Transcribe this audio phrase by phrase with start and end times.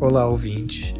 [0.00, 0.94] Olá, ouvintes.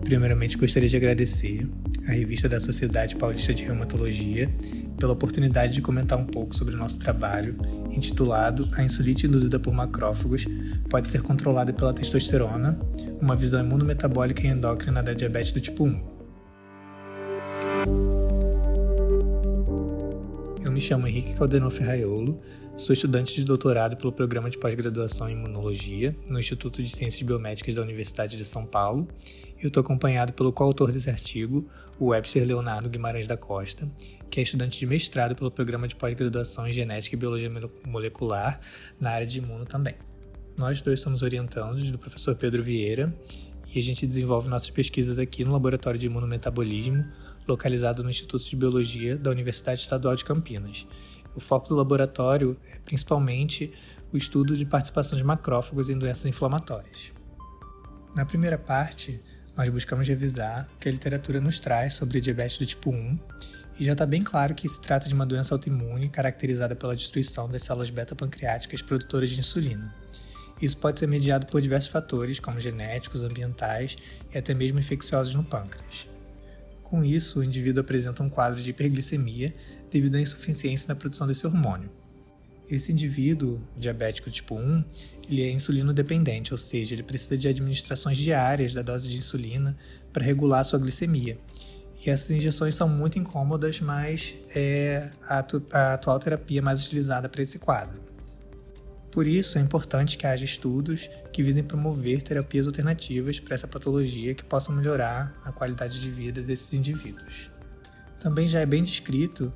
[0.00, 1.68] Primeiramente, gostaria de agradecer
[2.08, 4.50] à revista da Sociedade Paulista de Reumatologia
[4.98, 7.54] pela oportunidade de comentar um pouco sobre o nosso trabalho,
[7.90, 10.46] intitulado A insulite induzida por macrófagos
[10.88, 12.80] pode ser controlada pela testosterona,
[13.20, 16.02] uma visão imunometabólica e endócrina da diabetes do tipo 1.
[20.64, 22.40] Eu me chamo Henrique Calderon Ferraiolo,
[22.80, 27.74] Sou estudante de doutorado pelo Programa de Pós-Graduação em Imunologia no Instituto de Ciências Biomédicas
[27.74, 29.06] da Universidade de São Paulo
[29.62, 33.86] e estou acompanhado pelo coautor desse artigo, o Webster Leonardo Guimarães da Costa,
[34.30, 37.52] que é estudante de mestrado pelo Programa de Pós-Graduação em Genética e Biologia
[37.84, 38.58] Molecular
[38.98, 39.96] na área de imuno também.
[40.56, 43.14] Nós dois somos orientandos do professor Pedro Vieira
[43.74, 47.04] e a gente desenvolve nossas pesquisas aqui no Laboratório de Imunometabolismo,
[47.46, 50.86] localizado no Instituto de Biologia da Universidade Estadual de Campinas.
[51.34, 53.72] O foco do laboratório é principalmente
[54.12, 57.12] o estudo de participação de macrófagos em doenças inflamatórias.
[58.14, 59.20] Na primeira parte,
[59.56, 63.18] nós buscamos revisar o que a literatura nos traz sobre diabetes do tipo 1
[63.78, 67.48] e já está bem claro que se trata de uma doença autoimune caracterizada pela destruição
[67.48, 69.94] das células beta-pancreáticas produtoras de insulina.
[70.60, 73.96] Isso pode ser mediado por diversos fatores, como genéticos, ambientais
[74.34, 76.06] e até mesmo infecciosos no pâncreas.
[76.90, 79.54] Com isso, o indivíduo apresenta um quadro de hiperglicemia
[79.92, 81.88] devido à insuficiência na produção desse hormônio.
[82.68, 84.84] Esse indivíduo diabético tipo 1,
[85.28, 89.78] ele é insulino dependente, ou seja, ele precisa de administrações diárias da dose de insulina
[90.12, 91.38] para regular sua glicemia.
[92.04, 97.40] E essas injeções são muito incômodas, mas é a, a atual terapia mais utilizada para
[97.40, 98.00] esse quadro.
[99.10, 104.34] Por isso, é importante que haja estudos que visem promover terapias alternativas para essa patologia
[104.34, 107.50] que possam melhorar a qualidade de vida desses indivíduos.
[108.20, 109.52] Também já é bem descrito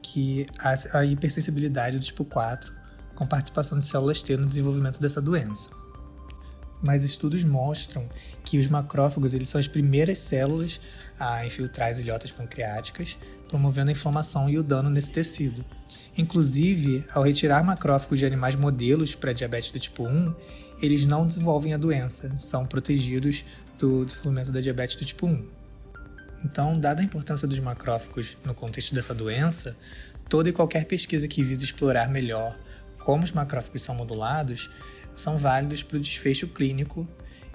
[0.00, 0.46] que
[0.92, 2.72] a hipersensibilidade do tipo 4,
[3.14, 5.81] com participação de células T no desenvolvimento dessa doença.
[6.82, 8.08] Mas estudos mostram
[8.44, 10.80] que os macrófagos eles são as primeiras células
[11.18, 13.16] a infiltrar as ilhotas pancreáticas,
[13.48, 15.64] promovendo a inflamação e o dano nesse tecido.
[16.16, 20.34] Inclusive, ao retirar macrófagos de animais modelos para diabetes do tipo 1,
[20.82, 23.44] eles não desenvolvem a doença, são protegidos
[23.78, 25.46] do desenvolvimento da diabetes do tipo 1.
[26.44, 29.76] Então, dada a importância dos macrófagos no contexto dessa doença,
[30.28, 32.58] toda e qualquer pesquisa que vise explorar melhor
[32.98, 34.70] como os macrófagos são modulados
[35.14, 37.06] são válidos para o desfecho clínico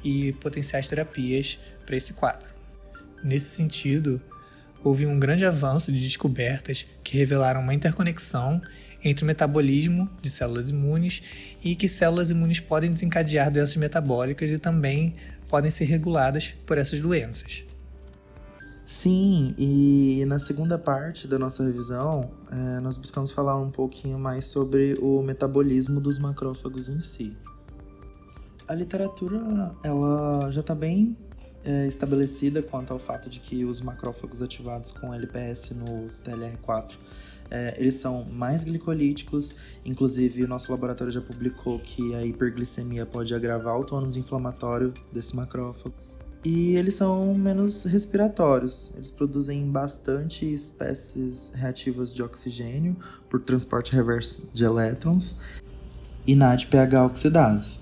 [0.03, 2.47] e potenciais terapias para esse quadro.
[3.23, 4.21] Nesse sentido,
[4.83, 8.61] houve um grande avanço de descobertas que revelaram uma interconexão
[9.03, 11.21] entre o metabolismo de células imunes
[11.63, 15.15] e que células imunes podem desencadear doenças metabólicas e também
[15.47, 17.66] podem ser reguladas por essas doenças.
[18.87, 24.45] Sim, e na segunda parte da nossa revisão, é, nós buscamos falar um pouquinho mais
[24.45, 27.35] sobre o metabolismo dos macrófagos em si.
[28.65, 31.17] A literatura ela já está bem
[31.65, 36.93] é, estabelecida quanto ao fato de que os macrófagos ativados com LPS no TLR4
[37.51, 39.53] é, eles são mais glicolíticos,
[39.85, 45.35] inclusive o nosso laboratório já publicou que a hiperglicemia pode agravar o tônus inflamatório desse
[45.35, 46.06] macrófago
[46.47, 48.93] e eles são menos respiratórios.
[48.95, 52.95] Eles produzem bastante espécies reativas de oxigênio
[53.29, 55.35] por transporte reverso de elétrons
[56.25, 57.79] e NADPH oxidase.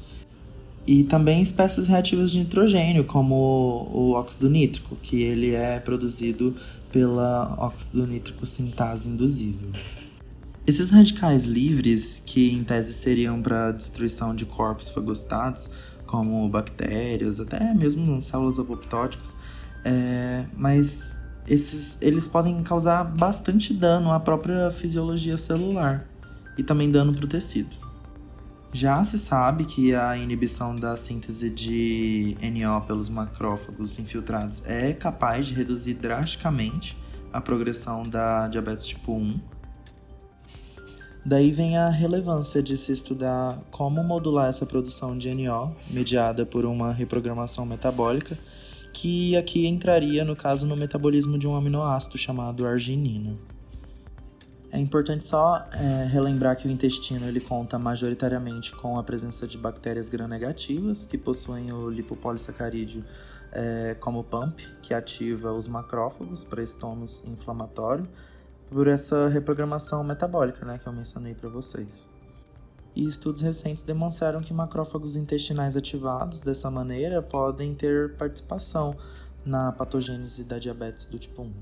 [0.87, 3.35] E também espécies reativas de nitrogênio, como
[3.93, 6.55] o óxido nítrico, que ele é produzido
[6.91, 9.69] pela óxido nítrico sintase induzível.
[10.65, 15.69] Esses radicais livres, que em tese seriam para destruição de corpos fagostados,
[16.05, 19.35] como bactérias, até mesmo células apoptóticas,
[19.83, 21.15] é, mas
[21.47, 26.05] esses, eles podem causar bastante dano à própria fisiologia celular
[26.57, 27.75] e também dano para o tecido.
[28.73, 35.45] Já se sabe que a inibição da síntese de NO pelos macrófagos infiltrados é capaz
[35.45, 36.97] de reduzir drasticamente
[37.31, 39.39] a progressão da diabetes tipo 1
[41.25, 46.65] Daí vem a relevância de se estudar como modular essa produção de NO, mediada por
[46.65, 48.37] uma reprogramação metabólica,
[48.93, 53.35] que aqui entraria, no caso, no metabolismo de um aminoácido chamado arginina.
[54.71, 59.57] É importante só é, relembrar que o intestino ele conta majoritariamente com a presença de
[59.57, 63.03] bactérias gram-negativas, que possuem o lipopolissacarídeo
[63.51, 68.07] é, como PAMP, que ativa os macrófagos para tônus inflamatório,
[68.69, 72.09] por essa reprogramação metabólica, né, que eu mencionei para vocês.
[72.95, 78.95] E estudos recentes demonstraram que macrófagos intestinais ativados dessa maneira podem ter participação
[79.45, 81.53] na patogênese da diabetes do tipo 1.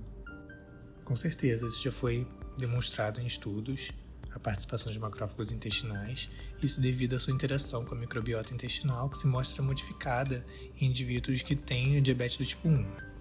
[1.04, 2.28] Com certeza, isso já foi
[2.58, 3.92] demonstrado em estudos
[4.34, 6.30] a participação de macrófagos intestinais,
[6.62, 10.44] isso devido à sua interação com a microbiota intestinal, que se mostra modificada
[10.80, 13.13] em indivíduos que têm diabetes do tipo 1.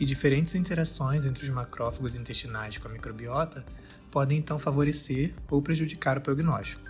[0.00, 3.62] E diferentes interações entre os macrófagos intestinais com a microbiota
[4.10, 6.82] podem então favorecer ou prejudicar o prognóstico.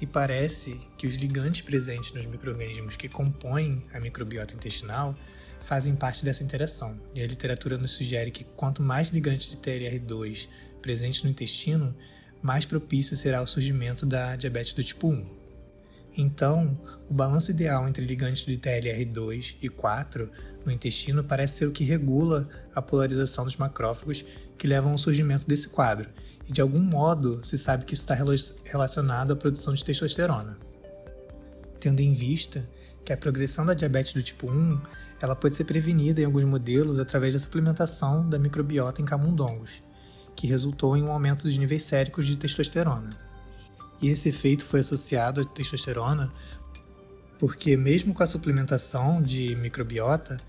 [0.00, 5.16] E parece que os ligantes presentes nos microrganismos que compõem a microbiota intestinal
[5.62, 7.00] fazem parte dessa interação.
[7.14, 10.48] E a literatura nos sugere que quanto mais ligantes de TLR2
[10.82, 11.96] presentes no intestino,
[12.42, 15.43] mais propício será o surgimento da diabetes do tipo 1.
[16.16, 16.78] Então,
[17.10, 20.30] o balanço ideal entre ligantes de TLR2 e 4
[20.64, 24.24] no intestino parece ser o que regula a polarização dos macrófagos
[24.56, 26.08] que levam ao surgimento desse quadro,
[26.48, 28.16] e de algum modo se sabe que isso está
[28.64, 30.56] relacionado à produção de testosterona.
[31.80, 32.68] Tendo em vista
[33.04, 34.80] que a progressão da diabetes do tipo 1
[35.20, 39.70] ela pode ser prevenida em alguns modelos através da suplementação da microbiota em camundongos,
[40.36, 43.10] que resultou em um aumento dos níveis séricos de testosterona.
[44.02, 46.32] E esse efeito foi associado à testosterona
[47.38, 50.40] porque, mesmo com a suplementação de microbiota,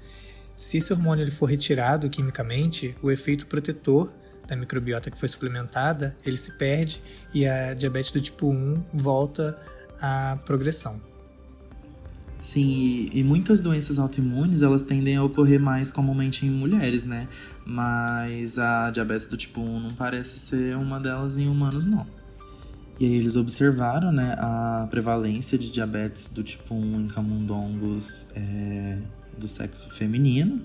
[0.56, 4.12] se esse hormônio ele for retirado quimicamente, o efeito protetor
[4.48, 7.02] da microbiota que foi suplementada, ele se perde
[7.34, 9.60] e a diabetes do tipo 1 volta
[10.00, 11.02] à progressão.
[12.40, 17.28] Sim, e, muitas doenças autoimunes elas tendem a ocorrer mais comumente em mulheres, né?
[17.66, 22.06] Mas a diabetes do tipo 1 não parece ser uma delas em humanos, não.
[23.00, 28.98] E aí eles observaram, né, a prevalência de diabetes do tipo 1 em camundongos é,
[29.38, 30.62] do sexo feminino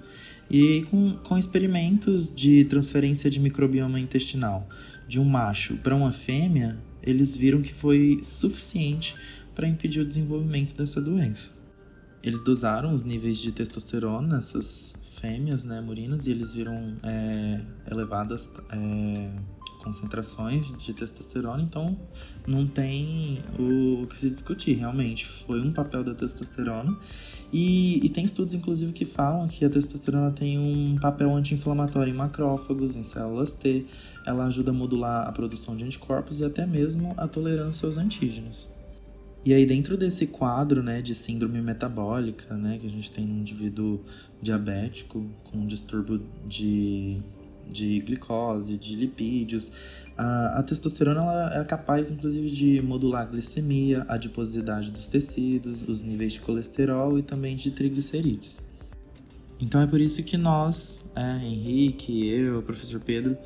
[0.48, 4.68] e com, com experimentos de transferência de microbioma intestinal
[5.08, 9.16] de um macho para uma fêmea, eles viram que foi suficiente
[9.54, 11.50] para impedir o desenvolvimento dessa doença.
[12.22, 17.60] Eles dosaram os níveis de testosterona nessas fêmeas, né, murinas, e eles viram é,
[17.90, 19.30] elevadas é,
[19.80, 21.96] concentrações de testosterona, então
[22.46, 25.26] não tem o, que se discutir, realmente.
[25.26, 26.96] Foi um papel da testosterona.
[27.52, 32.16] E, e tem estudos, inclusive, que falam que a testosterona tem um papel anti-inflamatório em
[32.16, 33.84] macrófagos, em células T.
[34.24, 38.68] Ela ajuda a modular a produção de anticorpos e até mesmo a tolerância aos antígenos.
[39.42, 43.38] E aí, dentro desse quadro né, de síndrome metabólica, né, que a gente tem um
[43.38, 44.00] indivíduo
[44.40, 47.22] diabético com um distúrbio de,
[47.70, 49.72] de glicose, de lipídios,
[50.20, 55.82] a, a testosterona ela é capaz, inclusive, de modular a glicemia, a adiposidade dos tecidos,
[55.88, 58.54] os níveis de colesterol e também de triglicerídeos.
[59.58, 63.36] Então, é por isso que nós, é, Henrique, eu, professor Pedro,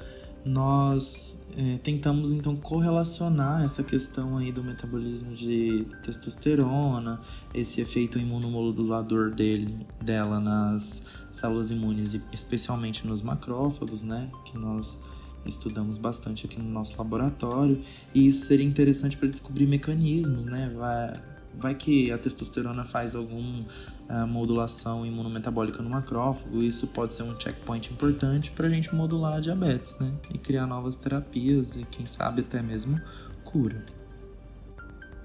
[0.45, 7.21] nós é, tentamos então correlacionar essa questão aí do metabolismo de testosterona,
[7.55, 15.05] esse efeito imunomodulador dele, dela nas células imunes, especialmente nos macrófagos, né, que nós
[15.47, 17.81] estudamos bastante aqui no nosso laboratório,
[18.15, 21.13] e isso seria interessante para descobrir mecanismos, né, vai,
[21.59, 23.63] vai que a testosterona faz alguma
[24.09, 29.35] uh, modulação imunometabólica no macrófago, isso pode ser um checkpoint importante para a gente modular
[29.35, 30.13] a diabetes, né?
[30.33, 33.01] E criar novas terapias e, quem sabe, até mesmo
[33.45, 33.85] cura.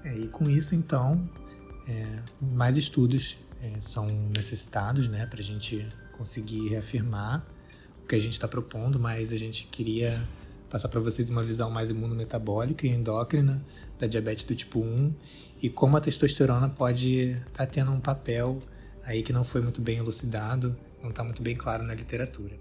[0.04, 1.28] É, e com isso, então,
[1.88, 5.86] é, mais estudos é, são necessitados, né, para a gente
[6.16, 7.44] conseguir reafirmar
[8.02, 10.22] o que a gente está propondo, mas a gente queria
[10.70, 13.60] passar para vocês uma visão mais imunometabólica e endócrina
[13.98, 15.12] da diabetes do tipo 1
[15.60, 18.62] e como a testosterona pode estar tá tendo um papel
[19.04, 22.54] aí que não foi muito bem elucidado, não está muito bem claro na literatura.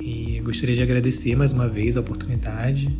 [0.00, 2.98] E gostaria de agradecer mais uma vez a oportunidade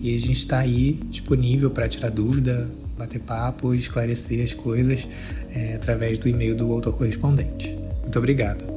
[0.00, 5.08] e a gente está aí disponível para tirar dúvida, bater papo, esclarecer as coisas
[5.54, 7.78] é, através do e-mail do autor correspondente.
[8.02, 8.71] Muito obrigado.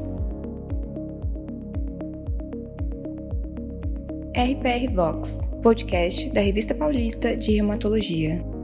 [4.55, 8.54] RPR Vox, podcast da Revista Paulista de Reumatologia.